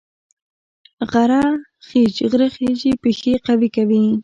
غره 2.31 2.45
خیژي 2.53 2.91
پښې 3.01 3.33
قوي 3.45 3.69
کوي 3.75 4.05